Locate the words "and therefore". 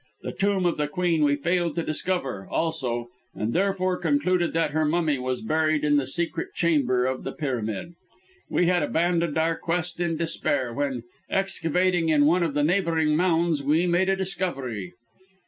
3.35-3.97